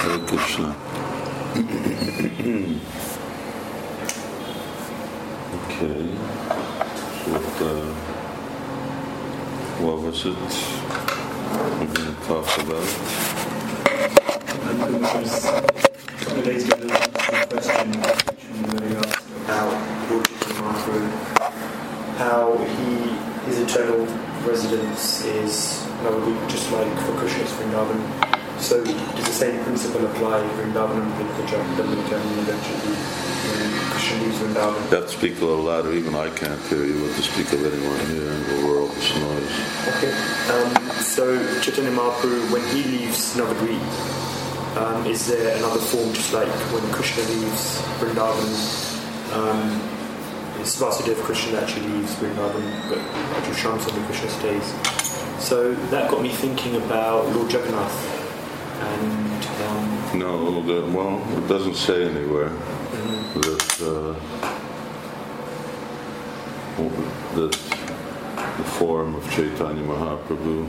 Hare 0.00 0.18
Krishna. 0.20 0.68
okay. 5.56 6.02
So, 7.20 7.36
uh, 7.60 7.92
what 9.82 9.96
was 10.00 10.24
it 10.24 10.36
we're 11.76 11.92
going 11.92 12.16
to 12.16 12.22
talk 12.24 12.48
about? 12.60 12.88
How 22.16 22.56
he, 22.56 22.88
his 23.44 23.58
eternal 23.58 24.06
residence 24.48 25.24
is 25.26 25.84
Navadvip, 26.02 26.48
just 26.48 26.72
like 26.72 26.88
for 27.00 27.12
Krishna's 27.18 27.52
Vrindavan. 27.52 28.29
So 28.60 28.84
does 28.84 29.24
the 29.24 29.32
same 29.32 29.64
principle 29.64 30.04
apply 30.04 30.42
Vrindavan 30.42 31.00
and 31.00 31.12
Vidyaja, 31.14 31.64
Dhammika 31.76 32.20
and 32.20 32.38
eventually 32.40 32.92
when 33.48 33.90
Krishna 33.90 34.22
leaves 34.22 34.36
Vrindavan? 34.36 34.90
You 34.90 34.96
have 34.96 35.06
to 35.06 35.16
speak 35.16 35.40
a 35.40 35.44
little 35.44 35.64
louder. 35.64 35.92
Even 35.94 36.14
I 36.14 36.28
can't 36.28 36.60
hear 36.68 36.84
you 36.84 37.02
with 37.02 37.16
the 37.16 37.22
speak 37.22 37.50
of 37.54 37.64
anyone 37.64 37.98
here 38.12 38.30
in 38.30 38.42
the 38.60 38.66
world. 38.68 38.90
This 38.90 39.16
noise. 39.16 39.50
Okay. 39.96 40.12
Um, 40.52 40.76
so 41.00 41.24
Chaitanya 41.62 41.90
Mahaprabhu, 41.90 42.52
when 42.52 42.62
he 42.68 42.84
leaves 42.84 43.34
Navadvip, 43.34 44.76
um, 44.76 45.06
is 45.06 45.26
there 45.26 45.56
another 45.56 45.80
form 45.80 46.12
just 46.12 46.34
like 46.34 46.48
when 46.70 46.84
Krishna 46.92 47.22
leaves 47.24 47.80
Vrindavan? 47.98 48.52
Um, 49.32 49.80
it's 50.60 50.78
Vasudeva 50.78 51.22
Krishna 51.22 51.52
that 51.52 51.62
actually 51.62 51.88
leaves 51.88 52.14
Vrindavan, 52.16 52.90
but 52.90 52.98
actually 53.38 53.54
Shyamsundar 53.54 54.04
Krishna 54.04 54.28
stays. 54.28 55.42
So 55.42 55.74
that 55.88 56.10
got 56.10 56.20
me 56.20 56.28
thinking 56.28 56.76
about 56.76 57.26
Lord 57.34 57.50
Jagannath 57.50 58.20
and 58.80 59.44
um, 59.62 60.18
No, 60.18 60.62
the, 60.62 60.86
well, 60.96 61.20
it 61.38 61.48
doesn't 61.48 61.76
say 61.76 62.08
anywhere 62.08 62.48
that, 63.34 63.82
uh, 63.82 64.14
that 67.34 67.52
the 67.52 68.64
form 68.64 69.14
of 69.14 69.30
Chaitanya 69.30 69.82
Mahaprabhu 69.82 70.66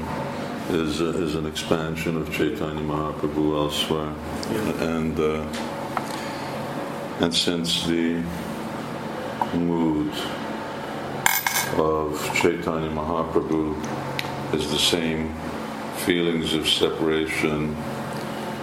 is, 0.69 1.01
uh, 1.01 1.05
is 1.05 1.35
an 1.35 1.45
expansion 1.45 2.17
of 2.17 2.31
Chaitanya 2.31 2.81
Mahaprabhu 2.81 3.55
elsewhere. 3.55 4.13
Yeah. 4.51 4.97
And, 4.97 5.19
uh, 5.19 5.45
and 7.21 7.33
since 7.33 7.85
the 7.85 8.23
mood 9.53 10.13
of 11.77 12.31
Chaitanya 12.35 12.89
Mahaprabhu 12.89 13.75
is 14.53 14.69
the 14.71 14.79
same 14.79 15.33
feelings 16.05 16.53
of 16.53 16.67
separation 16.67 17.75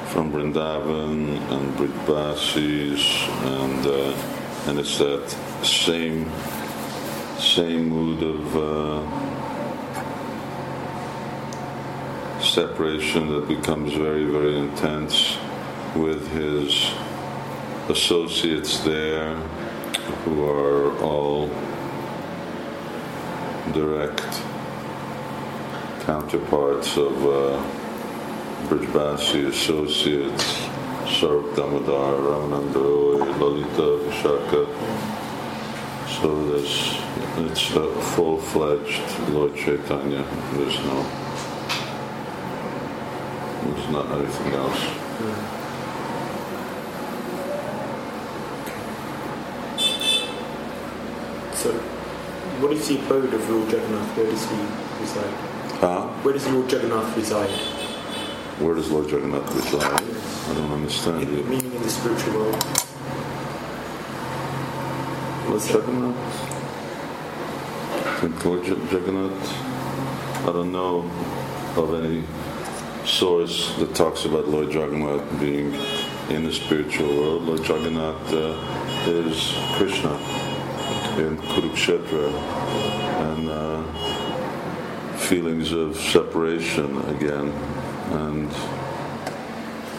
from 0.09 0.33
Vrindavan 0.33 1.39
and 1.53 1.77
Brijbasis, 1.77 3.29
and 3.61 3.87
uh, 3.87 4.15
and 4.67 4.79
it's 4.79 4.97
that 4.99 5.29
same 5.63 6.31
same 7.39 7.91
mood 7.91 8.23
of 8.23 8.57
uh, 8.57 9.03
separation 12.41 13.29
that 13.29 13.47
becomes 13.49 13.93
very 13.93 14.25
very 14.25 14.57
intense 14.59 15.37
with 15.95 16.27
his 16.33 16.91
associates 17.91 18.81
there, 18.81 19.35
who 20.25 20.45
are 20.45 20.99
all 21.03 21.49
direct 23.73 24.43
counterparts 26.07 26.97
of. 26.97 27.27
Uh, 27.27 27.88
Brijbasi 28.67 29.47
associates, 29.49 30.45
Sarup 31.07 31.55
Damodar, 31.55 32.19
Ramananda 32.21 32.75
Roy, 32.75 33.25
Lalita 33.39 33.89
Vishaka. 34.05 34.67
So 36.21 36.29
there's, 36.51 36.99
it's 37.51 37.71
a 37.77 37.89
full-fledged 38.15 39.29
Lord 39.31 39.55
Chaitanya. 39.57 40.25
There's 40.53 40.79
no, 40.81 41.03
there's 43.65 43.89
not 43.91 44.11
anything 44.19 44.53
else. 44.55 44.81
so 51.55 51.73
what 52.61 52.73
is 52.73 52.89
the 52.89 52.99
abode 53.05 53.33
of 53.33 53.51
Lord 53.51 53.71
Jagannath? 53.71 54.17
Where 54.17 54.27
does 54.27 54.51
he 54.51 54.57
reside? 55.01 55.35
Huh? 55.81 56.09
Where 56.23 56.35
does 56.35 56.47
Lord 56.49 56.71
Jagannath 56.71 57.17
reside? 57.17 57.78
Where 58.59 58.75
does 58.75 58.91
Lord 58.91 59.09
Jagannath 59.09 59.55
reside? 59.55 60.03
I 60.03 60.55
don't 60.55 60.73
understand 60.73 61.29
you. 61.31 61.45
Meaning 61.45 61.75
in 61.75 61.81
the 61.81 61.89
spiritual 61.89 62.33
world. 62.35 62.65
Lord 65.47 65.63
Jagannath? 65.63 66.61
Think 68.21 68.45
Lord 68.45 68.67
Jagannath? 68.67 69.53
I 70.43 70.53
don't 70.53 70.73
know 70.73 71.09
of 71.77 72.03
any 72.03 72.25
source 73.07 73.77
that 73.77 73.95
talks 73.95 74.25
about 74.25 74.49
Lord 74.49 74.73
Jagannath 74.73 75.39
being 75.39 75.75
in 76.29 76.43
the 76.43 76.53
spiritual 76.53 77.07
world. 77.07 77.43
Lord 77.45 77.61
Jagannath 77.61 78.33
uh, 78.33 79.09
is 79.09 79.55
Krishna 79.77 80.15
in 81.17 81.37
Kurukshetra 81.37 82.98
feelings 85.29 85.73
of 85.73 85.95
separation 85.95 86.97
again. 87.11 87.49
And 88.13 88.51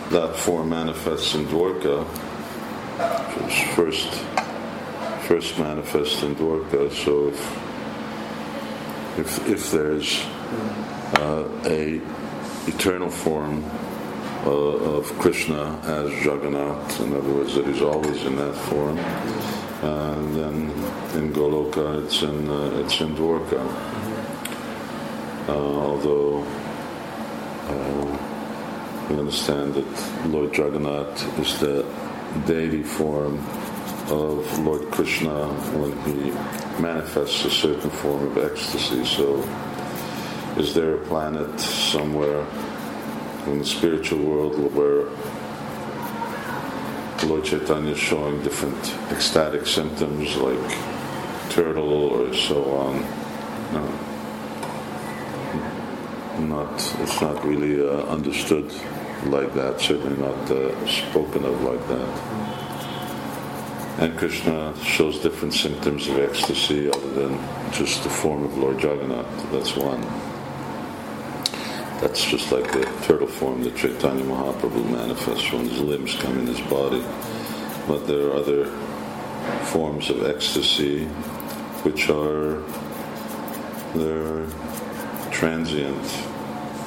that 0.10 0.36
form 0.36 0.70
manifests 0.70 1.36
in 1.36 1.46
Dwarka, 1.46 2.04
is 3.48 3.76
first 3.76 4.10
first 5.28 5.60
manifest 5.60 6.24
in 6.24 6.36
Dwarka. 6.36 6.92
So 6.92 7.28
if 7.28 7.40
if, 9.20 9.48
if 9.48 9.72
there's 9.72 10.26
uh, 11.22 11.48
a 11.66 12.02
eternal 12.68 13.12
form 13.12 13.64
uh, 14.46 14.50
of 14.50 15.06
Krishna 15.20 15.80
as 15.84 16.12
Jagannath, 16.26 17.02
in 17.02 17.14
other 17.14 17.30
words, 17.30 17.54
that 17.54 17.68
he's 17.68 17.84
always 17.84 18.26
in 18.26 18.36
that 18.38 18.56
form, 18.56 18.98
and 18.98 20.36
then 20.36 20.56
in 21.22 21.32
Goloka 21.34 22.04
it's 22.04 22.24
in 22.24 22.50
uh, 22.50 22.82
it's 22.84 23.00
in 23.00 23.16
Dwarka. 23.16 23.99
Uh, 25.50 25.52
although 25.52 26.44
uh, 27.70 28.18
we 29.10 29.18
understand 29.18 29.74
that 29.74 30.28
Lord 30.28 30.56
Jagannath 30.56 31.40
is 31.40 31.60
the 31.60 31.84
deity 32.46 32.84
form 32.84 33.40
of 34.12 34.60
Lord 34.60 34.92
Krishna 34.92 35.48
when 35.74 35.92
he 36.04 36.30
manifests 36.80 37.46
a 37.46 37.50
certain 37.50 37.90
form 37.90 38.28
of 38.28 38.38
ecstasy. 38.38 39.04
So, 39.06 39.42
is 40.58 40.76
there 40.76 40.94
a 40.94 41.06
planet 41.08 41.60
somewhere 41.60 42.46
in 43.48 43.58
the 43.58 43.66
spiritual 43.66 44.20
world 44.20 44.56
where 44.76 45.06
Lord 47.28 47.44
Chaitanya 47.44 47.94
is 47.94 47.98
showing 47.98 48.40
different 48.44 48.96
ecstatic 49.12 49.66
symptoms 49.66 50.36
like 50.36 51.50
turtle 51.50 51.92
or 51.92 52.36
so 52.36 52.64
on? 52.78 53.02
No. 53.74 54.10
Not, 56.48 56.74
it's 57.00 57.22
not 57.22 57.44
really 57.46 57.82
uh, 57.82 58.04
understood 58.06 58.72
like 59.26 59.54
that, 59.54 59.82
certainly 59.82 60.18
not 60.18 60.50
uh, 60.50 60.88
spoken 60.88 61.44
of 61.44 61.62
like 61.62 61.86
that. 61.88 62.50
And 64.00 64.18
Krishna 64.18 64.74
shows 64.84 65.20
different 65.20 65.54
symptoms 65.54 66.08
of 66.08 66.20
ecstasy 66.20 66.90
other 66.90 67.10
than 67.12 67.38
just 67.74 68.04
the 68.04 68.10
form 68.10 68.46
of 68.46 68.58
Lord 68.58 68.82
Jagannath. 68.82 69.52
That's 69.52 69.76
one. 69.76 70.02
That's 72.00 72.24
just 72.24 72.52
like 72.54 72.72
the 72.72 72.86
turtle 73.04 73.28
form 73.28 73.64
that 73.64 73.76
Chaitanya 73.76 74.24
Mahaprabhu 74.24 74.90
manifests 74.90 75.52
when 75.52 75.68
his 75.68 75.82
limbs 75.82 76.16
come 76.16 76.40
in 76.40 76.48
his 76.48 76.62
body. 76.62 77.04
But 77.88 78.08
there 78.08 78.28
are 78.28 78.36
other 78.36 78.66
forms 79.66 80.10
of 80.10 80.24
ecstasy 80.24 81.06
which 81.84 82.10
are 82.10 82.64
they're 83.96 84.48
transient 85.32 86.29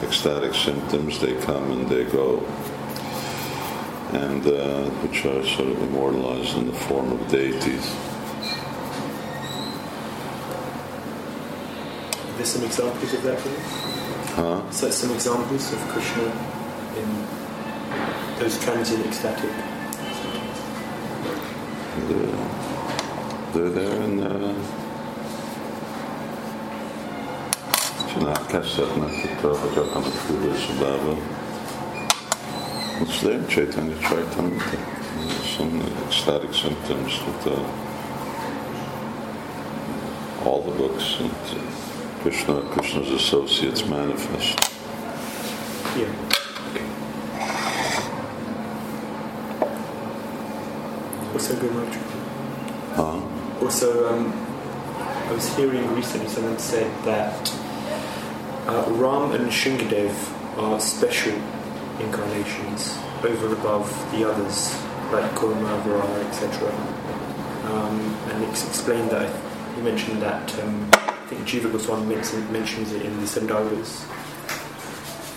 ecstatic 0.02 0.54
symptoms. 0.54 1.20
They 1.20 1.34
come 1.42 1.70
and 1.72 1.88
they 1.88 2.04
go 2.04 2.44
and 4.12 4.46
uh, 4.46 4.90
which 5.00 5.24
are 5.24 5.44
sort 5.46 5.68
of 5.68 5.82
immortalized 5.82 6.56
in 6.58 6.66
the 6.66 6.72
form 6.72 7.12
of 7.12 7.30
deities. 7.30 7.96
There's 12.36 12.48
some 12.48 12.64
examples 12.64 13.14
of 13.14 13.22
that, 13.22 13.38
please? 13.38 13.56
Huh? 14.34 14.70
So 14.70 14.90
some 14.90 15.12
examples 15.12 15.72
of 15.72 15.78
Krishna 15.88 16.24
in 16.98 18.38
those 18.38 18.62
transient 18.62 19.06
ecstatic. 19.06 19.50
They're, 22.08 22.42
they're 23.52 23.70
there 23.70 24.02
in 24.02 24.20
uh, 24.20 24.81
Szeretnek 28.22 29.24
itt 29.24 29.44
a 29.44 29.58
Jagannath 29.74 30.16
Fürdő 30.26 30.54
szobába. 30.56 31.16
It's 33.00 33.18
there, 33.20 33.46
Chaitanya 33.46 33.96
Charitamrita. 34.00 34.76
Some 35.56 35.82
ecstatic 36.06 36.54
symptoms 36.54 37.20
with 37.26 37.46
uh, 37.46 37.52
all 40.46 40.62
the 40.62 40.70
books 40.70 41.20
and 41.20 41.30
Krishna, 42.20 42.54
Krishna's 42.70 43.10
associates 43.10 43.84
manifest. 43.88 44.70
Yeah. 45.96 46.08
Also, 51.32 51.54
good 51.54 51.72
much. 51.74 51.96
Huh? 52.94 53.20
Also, 53.60 53.86
um, 54.12 54.32
I 55.28 55.32
was 55.32 55.56
hearing 55.56 55.94
recently 55.94 56.28
someone 56.28 56.58
said 56.58 56.90
that 57.04 57.61
uh, 58.66 58.84
Ram 58.90 59.32
and 59.32 59.50
Shingadev 59.50 60.14
are 60.58 60.78
special 60.78 61.34
incarnations 62.00 62.96
over 63.24 63.46
and 63.46 63.54
above 63.54 63.88
the 64.12 64.28
others, 64.28 64.74
like 65.10 65.30
Kurma, 65.32 65.80
Vara, 65.82 66.06
etc. 66.26 66.70
Um, 67.64 68.16
and 68.30 68.44
it's 68.44 68.66
explained 68.66 69.10
that 69.10 69.30
he 69.74 69.82
mentioned 69.82 70.22
that 70.22 70.58
um, 70.60 70.90
I 70.92 71.26
think 71.26 71.42
Jiva 71.42 71.72
Goswami 71.72 72.14
mentions, 72.50 72.92
it 72.92 73.02
in 73.02 73.16
the 73.20 73.26
Sandarbhas. 73.26 74.06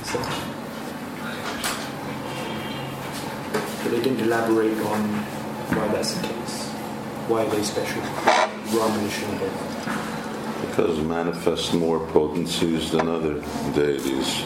So, 0.06 0.20
but 3.84 3.92
they 3.92 4.02
didn't 4.02 4.20
elaborate 4.20 4.78
on 4.80 5.02
why 5.74 5.88
that's 5.90 6.14
the 6.14 6.28
case. 6.28 6.70
Why 7.28 7.46
are 7.46 7.50
they 7.50 7.64
special? 7.64 8.02
Ram 8.02 9.00
and 9.00 9.10
Shingadev. 9.10 10.15
Because 10.76 11.00
manifest 11.00 11.74
more 11.74 12.06
potencies 12.08 12.92
than 12.92 13.08
other 13.08 13.36
deities. 13.74 14.44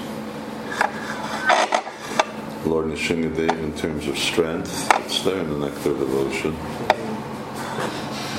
Lord 2.67 2.85
Nishingadev, 2.85 3.57
in 3.63 3.73
terms 3.73 4.05
of 4.05 4.15
strength, 4.15 4.87
it's 4.99 5.23
there 5.23 5.39
in 5.39 5.49
the 5.49 5.57
Nectar 5.57 5.89
of 5.89 5.97
Devotion. 5.97 6.55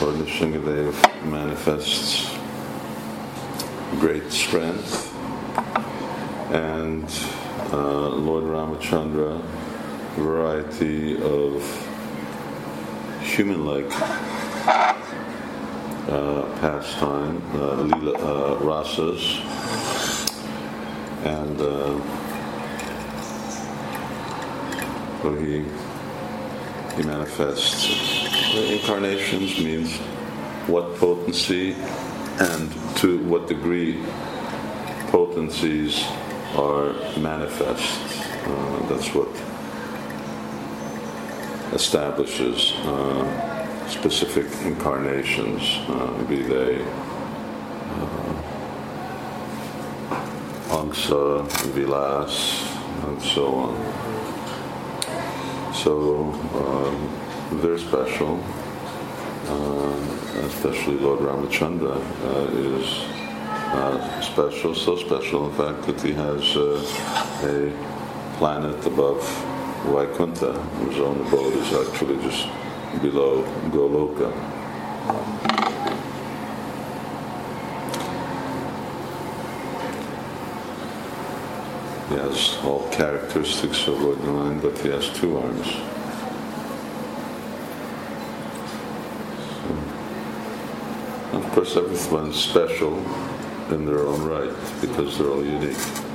Lord 0.01 0.25
Nishingadev 0.25 1.25
manifests 1.25 2.33
great 3.99 4.31
strength, 4.31 5.13
and 6.53 7.07
uh, 7.73 8.09
Lord 8.11 8.45
Ramachandra, 8.45 9.43
variety 10.15 11.21
of 11.21 11.61
human-like 13.23 13.91
uh, 13.91 14.97
pastime, 16.61 17.41
uh, 17.55 17.83
lila, 17.83 18.13
uh, 18.19 18.59
rasas, 18.59 19.41
and 21.25 21.61
uh, 21.61 21.95
so 25.23 25.35
he 25.37 25.65
he 26.97 27.03
manifests. 27.03 27.89
Incarnations 28.55 29.59
means 29.61 29.99
what 30.67 30.97
potency 30.97 31.77
and 32.41 32.73
to 32.97 33.19
what 33.25 33.47
degree 33.47 34.03
potencies 35.13 36.05
are 36.57 36.93
manifest. 37.19 38.01
Uh, 38.47 38.87
that's 38.89 39.15
what 39.15 39.29
establishes 41.73 42.73
uh, 42.79 43.50
specific 44.01 44.47
incarnations, 44.65 45.77
uh, 45.91 46.25
be 46.27 46.41
they 46.41 46.81
uh, 46.81 48.31
Angsa, 50.71 51.47
Vilas, 51.75 52.65
and 53.05 53.21
so 53.21 53.55
on. 53.65 53.75
So 55.75 56.33
um, 56.65 57.61
they're 57.61 57.77
special, 57.77 58.43
uh, 59.49 59.95
especially 60.47 60.97
Lord 60.97 61.21
Ramachandra 61.21 62.01
uh, 62.25 62.49
is 62.57 63.05
uh, 63.77 64.21
special, 64.23 64.75
so 64.75 64.97
special 64.97 65.51
in 65.51 65.55
fact 65.57 65.87
that 65.87 66.01
he 66.01 66.15
has 66.15 66.57
a 66.57 67.71
planet 68.39 68.87
above 68.87 69.23
Vaikuntha. 69.85 70.59
His 70.89 70.99
own 71.01 71.21
abode 71.27 71.53
is 71.53 71.71
actually 71.75 72.17
just 72.23 72.49
below 73.03 73.43
Goloka. 73.71 74.31
He 82.09 82.17
has 82.17 82.59
all 82.65 82.89
characteristics 82.91 83.87
of 83.87 84.01
Lord 84.01 84.23
Narayan, 84.25 84.61
but 84.61 84.77
he 84.79 84.89
has 84.89 85.09
two 85.11 85.39
arms. 85.39 85.67
So, 91.31 91.39
of 91.39 91.53
course, 91.53 91.77
everyone's 91.77 92.37
special 92.37 92.99
in 93.71 93.87
their 93.87 94.07
own 94.07 94.25
right 94.25 94.53
because 94.81 95.17
they're 95.17 95.31
all 95.31 95.45
unique. 95.45 96.10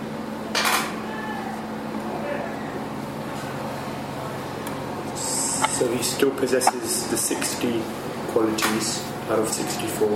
So 5.77 5.85
he 5.91 6.01
still 6.03 6.31
possesses 6.31 7.07
the 7.09 7.17
60 7.17 7.81
qualities 8.31 9.03
out 9.29 9.39
of 9.39 9.49
64. 9.49 10.07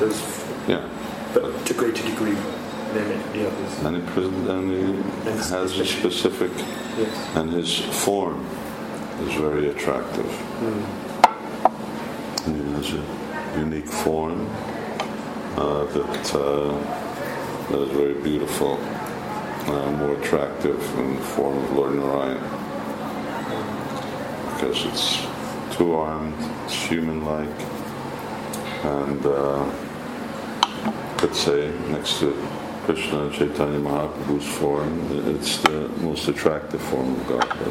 Those, 0.00 0.18
Yeah. 0.66 0.88
but 1.34 1.66
to 1.66 1.74
greater 1.74 2.02
degree 2.02 2.36
than 2.94 3.08
the 3.34 3.46
others. 3.48 3.78
And 3.84 3.96
he, 3.96 4.24
and 4.50 4.72
he 4.72 5.30
has 5.50 5.78
a 5.78 5.84
specific, 5.84 6.50
Yes. 6.98 7.14
and 7.34 7.52
his 7.52 7.80
form 8.04 8.46
is 9.26 9.34
very 9.34 9.68
attractive. 9.68 10.30
And 12.46 12.56
he 12.56 12.72
has 12.72 12.94
a 12.94 13.58
unique 13.58 13.86
form 13.88 14.48
uh, 15.58 15.84
that, 15.84 16.34
uh, 16.34 16.72
that 17.70 17.80
is 17.82 17.90
very 17.90 18.14
beautiful, 18.14 18.78
uh, 19.66 19.90
more 19.92 20.14
attractive 20.14 20.80
than 20.96 21.16
the 21.16 21.22
form 21.22 21.58
of 21.58 21.72
Lord 21.76 21.94
Narayan. 21.94 22.61
Because 24.72 24.86
it's 24.86 25.76
two 25.76 25.92
armed, 25.92 26.34
it's 26.64 26.84
human 26.84 27.26
like, 27.26 27.60
and 28.82 29.26
uh, 29.26 29.70
let's 31.20 31.40
say 31.40 31.70
next 31.90 32.20
to 32.20 32.32
Krishna 32.84 33.30
Chaitanya 33.32 33.78
Mahaprabhu's 33.80 34.46
form, 34.56 35.28
it's 35.28 35.58
the 35.58 35.90
most 36.00 36.26
attractive 36.26 36.80
form 36.80 37.20
of 37.20 37.28
Godhead. 37.28 37.68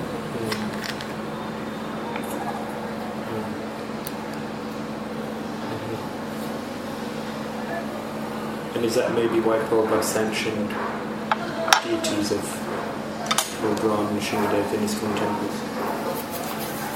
And 8.76 8.86
is 8.86 8.94
that 8.94 9.16
maybe 9.16 9.40
why 9.40 9.58
Prabhupada 9.58 10.04
sanctioned 10.04 10.70
deities 11.84 12.32
of 12.32 12.44
Lord 13.84 14.12
and 14.12 14.22
Shingadev 14.22 14.74
in 14.76 14.82
his 14.82 15.00
temples? 15.00 15.81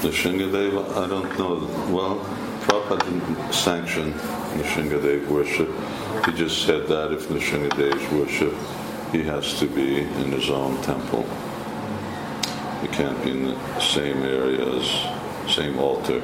The 0.02 0.08
Shingadeva, 0.08 0.94
I 0.96 1.08
don't 1.08 1.38
know. 1.38 1.54
Well, 1.92 2.18
Prabhupada 2.60 3.04
didn't 3.04 3.52
sanction 3.52 4.12
Nishingadev 4.58 5.26
worship. 5.28 5.70
He 6.26 6.32
just 6.32 6.66
said 6.66 6.86
that 6.88 7.12
if 7.12 7.28
Nishingadev's 7.28 8.12
worship, 8.12 8.54
he 9.10 9.22
has 9.22 9.58
to 9.58 9.66
be 9.66 10.00
in 10.00 10.32
his 10.32 10.50
own 10.50 10.80
temple. 10.82 11.22
He 12.82 12.88
can't 12.88 13.22
be 13.24 13.30
in 13.30 13.46
the 13.46 13.80
same 13.80 14.22
area 14.22 14.66
as, 14.66 15.54
same 15.54 15.78
altar. 15.78 16.22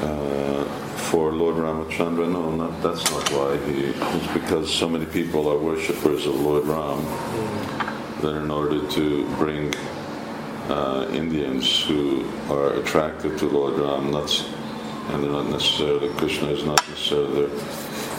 Uh, 0.00 0.64
for 1.10 1.32
Lord 1.32 1.56
Ramachandra, 1.56 2.30
no, 2.30 2.50
not, 2.50 2.82
that's 2.82 3.08
not 3.10 3.30
why 3.30 3.56
he. 3.66 3.94
It's 3.94 4.32
because 4.32 4.72
so 4.72 4.88
many 4.88 5.06
people 5.06 5.48
are 5.48 5.56
worshippers 5.58 6.26
of 6.26 6.34
Lord 6.40 6.66
Ram 6.66 7.04
that 8.20 8.36
in 8.36 8.50
order 8.50 8.86
to 8.88 9.28
bring 9.36 9.72
uh, 10.68 11.08
Indians 11.12 11.84
who 11.84 12.28
are 12.50 12.72
attracted 12.74 13.38
to 13.38 13.48
Lord 13.48 13.78
Ram, 13.78 14.10
not, 14.10 14.30
and 15.10 15.22
they're 15.22 15.30
not 15.30 15.48
necessarily, 15.48 16.08
Krishna 16.14 16.48
is 16.48 16.64
not 16.64 16.86
necessarily 16.88 17.46
their 17.46 17.58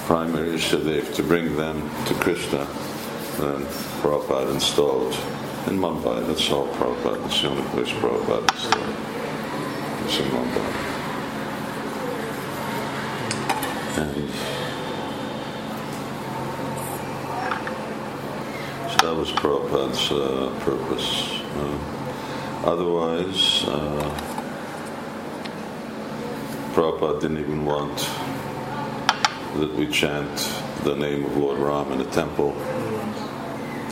primary 0.05 0.57
Ishtadev, 0.57 1.13
to 1.15 1.23
bring 1.23 1.55
them 1.55 1.81
to 2.05 2.13
Krishna, 2.15 2.65
then 3.37 3.65
Prabhupada 4.01 4.53
installed 4.53 5.13
in 5.67 5.77
Mumbai. 5.77 6.25
That's 6.25 6.49
all 6.49 6.67
Prabhupada, 6.75 7.21
that's 7.23 7.41
the 7.41 7.49
only 7.49 7.63
place 7.69 7.89
Prabhupada 7.89 8.49
installed. 8.51 8.95
It's 10.05 10.19
in 10.19 10.27
Mumbai. 10.31 10.71
And 13.99 14.29
so 18.91 18.97
that 19.05 19.15
was 19.15 19.31
Prabhupada's 19.31 20.11
uh, 20.11 20.49
purpose. 20.63 21.41
Uh, 21.57 22.06
otherwise, 22.67 23.63
uh, 23.65 24.33
Prabhupada 26.73 27.21
didn't 27.21 27.39
even 27.39 27.65
want 27.65 27.97
that 29.55 29.73
we 29.75 29.87
chant 29.87 30.37
the 30.83 30.95
name 30.95 31.25
of 31.25 31.35
Lord 31.37 31.59
Ram 31.59 31.91
in 31.93 32.01
a 32.01 32.11
temple. 32.11 32.53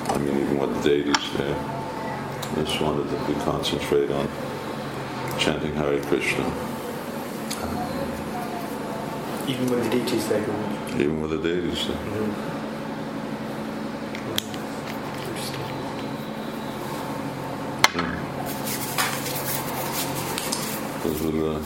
I 0.10 0.18
mean, 0.18 0.40
even 0.40 0.60
with 0.60 0.84
the 0.84 0.90
deities 0.90 1.38
there. 1.38 1.56
just 2.56 2.80
wanted 2.82 3.10
to 3.10 3.16
we 3.28 3.34
concentrate 3.42 4.12
on 4.12 4.30
chanting 5.40 5.74
Hare 5.74 6.02
Krishna. 6.04 6.46
Even 9.48 9.70
with 9.70 9.84
the 9.84 9.90
deities 9.90 10.28
there. 10.28 10.42
Even 11.00 11.22
with 11.22 11.32
the 11.32 11.38
deities. 11.38 11.88
there. 11.88 11.98
Interesting. 15.28 15.66
Because 20.94 21.04
with 21.04 21.05
the, 21.20 21.62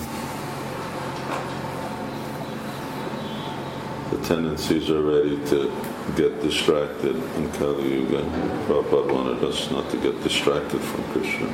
the 4.12 4.26
tendencies 4.28 4.90
are 4.90 5.02
ready 5.02 5.38
to 5.48 5.72
get 6.16 6.42
distracted 6.42 7.16
in 7.16 7.52
Kali 7.54 7.94
Yuga. 7.94 8.22
Prabhupada 8.68 9.12
wanted 9.14 9.44
us 9.44 9.70
not 9.72 9.90
to 9.92 9.98
get 9.98 10.22
distracted 10.24 10.80
from 10.82 11.04
Krishna. 11.12 11.48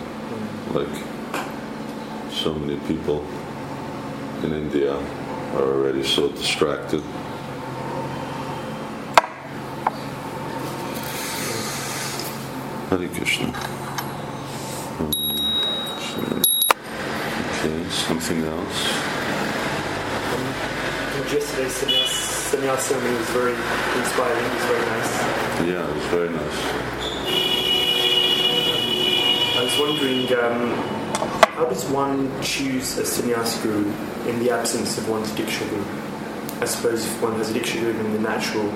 Like 0.74 1.04
so 2.32 2.54
many 2.54 2.78
people 2.88 3.25
in 4.44 4.54
India 4.54 4.96
are 4.96 5.62
already 5.64 6.04
so 6.04 6.30
distracted. 6.30 7.02
Hare 12.90 13.08
Krishna. 13.10 13.48
Um, 15.00 15.12
so- 16.00 16.42
Okay, 17.66 17.85
something 17.96 18.44
else? 18.44 18.80
And 21.16 21.32
yesterday, 21.32 21.70
sannyas, 21.70 22.14
sannyasana 22.52 23.18
was 23.18 23.30
very 23.30 23.56
inspiring. 24.00 24.46
It 24.46 24.54
was 24.54 24.66
very 24.66 24.86
nice. 24.94 25.12
Yeah, 25.66 25.90
it 25.90 25.96
was 25.96 26.06
very 26.08 26.30
nice. 26.30 26.60
I 29.58 29.64
was 29.64 29.75
wondering, 29.80 30.28
um, 30.44 30.60
how 31.56 31.66
does 31.66 31.86
one 31.86 32.30
choose 32.42 32.98
a 32.98 33.04
sannyas 33.04 33.62
guru 33.64 33.86
in 34.30 34.40
the 34.40 34.52
absence 34.52 34.98
of 34.98 35.08
one's 35.10 35.32
diksha 35.32 35.68
guru? 35.70 35.86
I 36.62 36.66
suppose 36.66 37.06
if 37.06 37.22
one 37.22 37.36
has 37.38 37.52
a 37.52 37.54
diksha 37.60 37.80
guru, 37.80 37.94
then 37.94 38.12
the 38.14 38.20
natural 38.20 38.70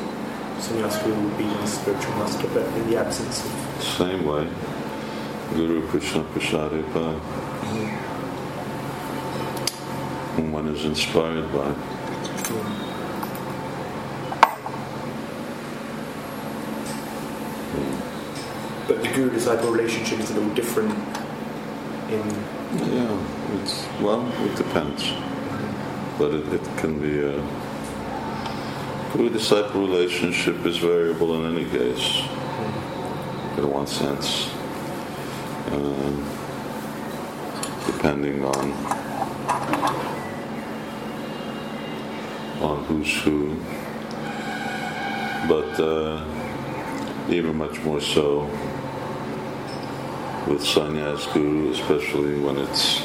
sannyas 0.60 1.04
guru 1.04 1.22
would 1.22 1.38
be 1.38 1.44
the 1.44 1.68
spiritual 1.68 2.16
master, 2.16 2.48
but 2.54 2.66
in 2.78 2.90
the 2.90 2.98
absence 2.98 3.44
of 3.46 3.84
Same 3.84 4.26
way. 4.26 4.48
Guru 5.54 5.86
Krishna 5.88 6.24
Prasade 6.26 6.84
by 6.94 7.20
one 10.48 10.67
is 10.67 10.86
inspired 10.86 11.51
by. 11.51 11.74
But 18.88 19.03
the 19.03 19.10
guru 19.10 19.29
disciple 19.31 19.72
relationship 19.72 20.19
is 20.19 20.31
a 20.31 20.34
little 20.36 20.53
different 20.55 20.91
in 22.10 22.24
Yeah, 22.93 23.62
it's 23.62 23.86
well, 24.01 24.27
it 24.46 24.55
depends, 24.55 25.12
but 26.17 26.34
it, 26.34 26.48
it 26.53 26.77
can 26.77 27.00
be 27.00 27.19
a 27.19 27.41
guru 29.13 29.29
disciple 29.29 29.81
relationship 29.81 30.65
is 30.65 30.77
variable 30.77 31.36
in 31.36 31.55
any 31.55 31.69
case. 31.69 32.24
In 33.58 33.69
one 33.69 33.88
sense, 33.88 34.50
um, 35.72 36.25
depending 37.86 38.46
on 38.46 39.00
on 42.62 42.84
who's 42.86 43.22
who, 43.22 43.56
but 45.48 45.80
uh, 45.80 46.25
even 47.30 47.56
much 47.58 47.80
more 47.84 48.01
so 48.01 48.42
with 50.48 50.62
sannyas 50.62 51.32
guru, 51.34 51.72
especially 51.72 52.39
when 52.39 52.58
it's 52.58 53.01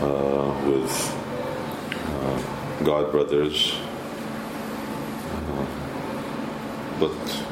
uh, 0.00 0.54
with 0.66 0.92
uh, 2.06 2.84
god 2.84 3.10
brothers. 3.10 3.74
Uh, 5.32 5.66
but 7.00 7.44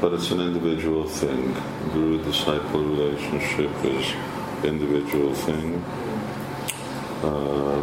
but 0.00 0.12
it's 0.12 0.30
an 0.30 0.40
individual 0.40 1.06
thing. 1.06 1.54
Guru 1.92 2.22
disciple 2.22 2.84
relationship 2.84 3.70
is 3.84 4.14
individual 4.64 5.34
thing. 5.34 5.84
Uh, 7.20 7.82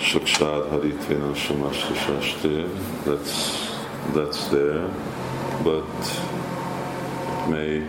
Shakshad 0.00 0.68
Haritvena 0.70 1.32
Samasta 1.32 1.94
Shastir, 1.94 2.68
that's 3.04 3.70
that's 4.12 4.48
there, 4.48 4.88
but 5.62 5.86
it 7.28 7.48
may 7.48 7.86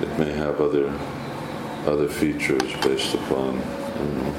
it 0.00 0.18
may 0.18 0.32
have 0.32 0.58
other 0.62 0.90
other 1.86 2.08
features 2.08 2.72
based 2.80 3.12
upon 3.14 3.60
um, 3.98 4.34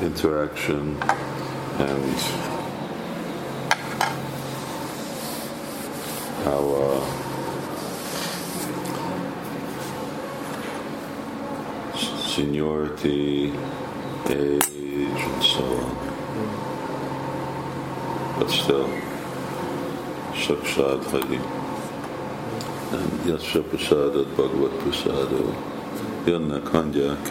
interaction 0.00 0.96
and 1.78 2.16
how 6.44 6.74
uh, 6.74 7.21
seniority, 12.34 13.52
age, 14.30 15.22
and 15.28 15.42
so 15.42 15.64
on. 15.84 15.96
But 18.38 18.50
still, 18.50 18.88
Shakshad 20.32 21.04
Hari. 21.10 21.40
And 22.96 23.28
Yasha 23.28 23.60
Prasadat 23.60 24.34
Bhagavat. 24.36 24.72
Jönnek, 26.24 26.66
hangyák. 26.66 27.30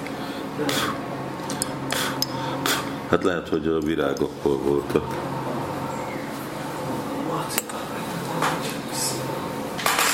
Hát 3.09 3.23
lehet, 3.23 3.47
hogy 3.49 3.67
a 3.67 3.79
virágokkor 3.79 4.57
voltak. 4.63 5.03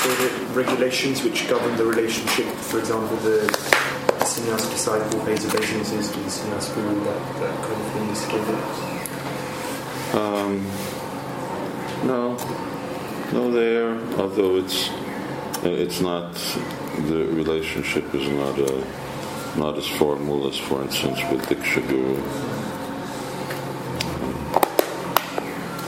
So 0.02 0.08
the 0.14 0.30
regulations 0.54 1.22
which 1.22 1.48
govern 1.48 1.76
the 1.76 1.84
relationship, 1.84 2.46
for 2.46 2.78
example, 2.78 3.16
the 3.16 3.68
sannyas 4.48 4.70
disciple 4.70 5.20
pays 5.26 5.44
obeisances 5.44 6.10
to 6.10 6.18
the 6.20 6.30
sannyas 6.30 6.74
guru, 6.74 7.04
that, 7.04 7.40
that 7.40 7.54
kind 7.66 7.80
of 7.80 7.92
thing 7.92 8.08
is 8.08 8.24
given. 8.32 8.58
Um, 10.14 10.66
no, 12.06 12.36
no, 13.32 13.50
there. 13.50 13.98
Although 14.18 14.56
it's 14.56 14.90
it's 15.62 16.00
not 16.00 16.32
the 17.08 17.26
relationship 17.26 18.14
is 18.14 18.28
not 18.28 18.58
a 18.58 18.84
not 19.58 19.76
as 19.76 19.86
formal 19.86 20.48
as, 20.48 20.56
for 20.56 20.82
instance, 20.82 21.20
with 21.30 21.42
Diksha 21.46 21.86
Guru. 21.88 22.16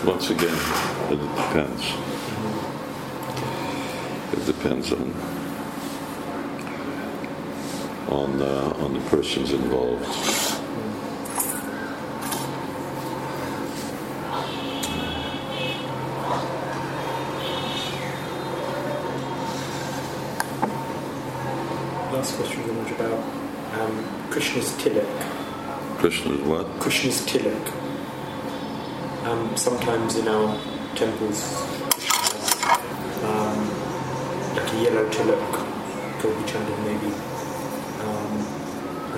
Once 0.05 0.31
again, 0.31 0.59
it 1.11 1.21
depends. 1.37 1.85
It 4.33 4.47
depends 4.47 4.93
on 4.93 5.40
on 8.11 8.43
uh, 8.43 8.75
on 8.81 8.93
the 8.95 9.01
persons 9.09 9.53
involved. 9.53 10.05
Last 22.13 22.37
question 22.37 22.63
very 22.65 22.75
much 22.75 22.91
about 22.93 23.19
um, 23.81 24.29
Krishna's 24.31 24.73
tilak. 24.73 25.07
Krishna's 25.99 26.41
what? 26.41 26.67
Krishna's 26.81 27.21
tilak. 27.27 27.73
Um, 29.25 29.57
sometimes 29.57 30.17
in 30.17 30.27
our 30.27 30.59
temples, 30.97 31.55
um, 33.23 33.59
like 34.57 34.73
a 34.73 34.83
yellow 34.83 35.09
tilak, 35.11 36.21
Gopi 36.21 36.43
Chandan 36.51 36.85
maybe. 36.85 37.30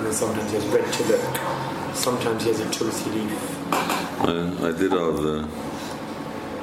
And 0.03 0.11
then 0.11 0.19
sometimes 0.19 0.51
he 0.51 0.57
has 0.57 0.65
red 0.67 0.83
tilak. 0.83 1.95
Sometimes 1.95 2.43
he 2.43 2.49
has 2.49 2.59
a 2.59 2.69
tulsi 2.71 3.09
leaf. 3.11 3.71
I, 3.71 4.67
I 4.67 4.71
did 4.73 4.91
all 4.91 5.13
the 5.13 5.47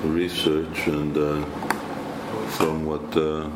research 0.04 0.87
and 0.87 1.16
uh, 1.16 1.42
from 2.59 2.85
what 2.85 3.16
uh, 3.16 3.49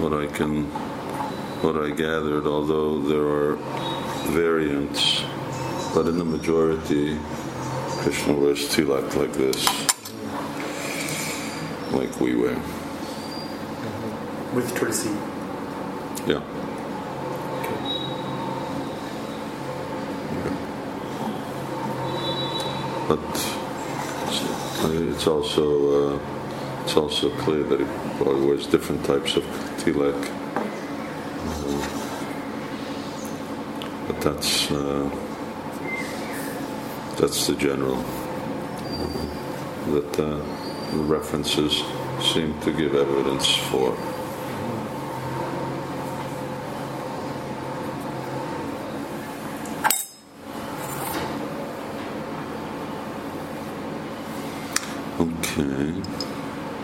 what 0.00 0.14
I 0.14 0.26
can 0.28 0.64
what 1.60 1.76
I 1.76 1.90
gathered, 1.90 2.46
although 2.46 2.98
there 3.02 3.28
are 3.28 3.56
variants, 4.32 5.24
but 5.92 6.08
in 6.08 6.16
the 6.16 6.24
majority, 6.24 7.18
Krishna 8.00 8.32
wears 8.32 8.74
tilak 8.74 9.14
like 9.14 9.34
this, 9.34 9.60
like 11.92 12.18
we 12.18 12.34
wear. 12.34 12.56
With 14.54 14.74
tulsi. 14.74 15.10
Yeah. 16.26 16.40
But 23.08 23.20
it's 24.92 25.26
also 25.26 26.14
uh, 26.14 26.18
it's 26.82 26.96
also 26.96 27.30
clear 27.38 27.62
that 27.64 27.80
he 27.80 27.86
probably 28.16 28.46
wears 28.46 28.66
different 28.66 29.04
types 29.04 29.36
of 29.36 29.44
tilak. 29.78 30.14
Uh, 31.46 31.78
but 34.06 34.20
that's 34.20 34.70
uh, 34.70 35.08
that's 37.18 37.46
the 37.46 37.54
general 37.54 37.96
that 39.92 40.20
uh, 40.20 40.38
the 40.92 41.02
references 41.02 41.82
seem 42.32 42.58
to 42.60 42.72
give 42.72 42.94
evidence 42.94 43.54
for. 43.56 43.96
Okay. 55.24 56.33